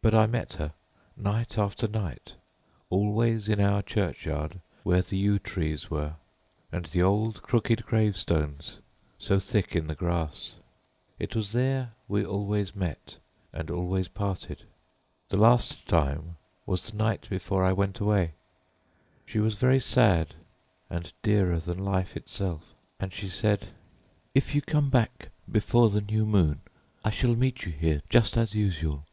But 0.00 0.14
I 0.14 0.24
met 0.24 0.54
her 0.54 0.72
night 1.14 1.58
after 1.58 1.86
night, 1.86 2.36
always 2.88 3.50
in 3.50 3.60
our 3.60 3.82
churchyard 3.82 4.60
where 4.82 5.02
the 5.02 5.18
yew 5.18 5.38
trees 5.38 5.90
were 5.90 6.14
and 6.72 6.86
the 6.86 7.02
lichened 7.02 7.82
gravestones. 7.82 8.78
It 11.20 11.34
was 11.36 11.52
there 11.52 11.92
we 12.08 12.24
always 12.24 12.74
met 12.74 13.18
and 13.52 13.70
always 13.70 14.08
parted. 14.08 14.62
The 15.28 15.36
last 15.36 15.86
time 15.86 16.38
was 16.64 16.88
the 16.88 16.96
night 16.96 17.28
before 17.28 17.62
I 17.62 17.74
went 17.74 18.00
away. 18.00 18.32
She 19.26 19.38
was 19.38 19.56
very 19.56 19.80
sad, 19.80 20.34
and 20.88 21.12
dearer 21.22 21.58
than 21.58 21.78
life 21.84 22.16
itself. 22.16 22.72
And 22.98 23.12
she 23.12 23.28
said— 23.28 23.68
"'If 24.34 24.54
you 24.54 24.62
come 24.62 24.88
back 24.88 25.28
before 25.52 25.90
the 25.90 26.00
new 26.00 26.24
moon 26.24 26.62
I 27.04 27.10
shall 27.10 27.36
meet 27.36 27.66
you 27.66 27.72
here 27.72 28.00
just 28.08 28.38
as 28.38 28.54
usual. 28.54 29.04